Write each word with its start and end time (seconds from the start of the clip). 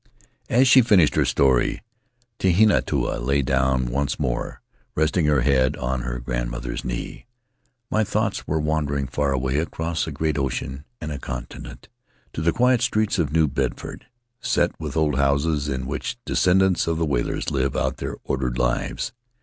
As 0.49 0.67
she 0.67 0.81
finished 0.81 1.13
her 1.13 1.25
story, 1.25 1.83
Tehinatu 2.39 2.99
lay 3.23 3.43
down 3.43 3.85
once 3.85 4.19
more, 4.19 4.59
resting 4.95 5.27
her 5.27 5.41
head 5.41 5.77
on 5.77 6.01
her 6.01 6.17
grandmother's 6.17 6.83
knee. 6.83 7.27
My 7.91 8.03
thoughts 8.03 8.47
were 8.47 8.59
wandering 8.59 9.05
far 9.05 9.31
away— 9.31 9.59
across 9.59 10.07
a 10.07 10.11
great 10.11 10.39
ocean 10.39 10.85
and 10.99 11.11
a 11.11 11.19
continent— 11.19 11.87
to 12.33 12.41
the 12.41 12.51
quiet 12.51 12.81
streets 12.81 13.19
of 13.19 13.31
New 13.31 13.47
Bedford, 13.47 14.07
set 14.39 14.71
with 14.79 14.97
old 14.97 15.17
houses 15.17 15.69
in 15.69 15.85
which 15.85 16.15
the 16.15 16.19
descendants 16.33 16.87
of 16.87 16.97
the 16.97 17.05
whalers 17.05 17.51
live 17.51 17.75
out 17.77 17.97
their 17.97 18.17
ordered 18.23 18.57
fives. 18.57 19.13